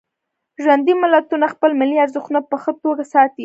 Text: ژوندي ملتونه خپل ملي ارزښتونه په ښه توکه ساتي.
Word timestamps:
ژوندي 0.63 0.93
ملتونه 1.03 1.45
خپل 1.53 1.71
ملي 1.81 1.97
ارزښتونه 2.01 2.39
په 2.49 2.55
ښه 2.61 2.71
توکه 2.81 3.05
ساتي. 3.13 3.39